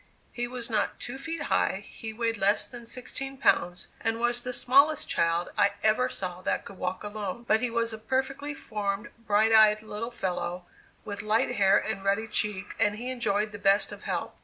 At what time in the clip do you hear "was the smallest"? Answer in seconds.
4.19-5.07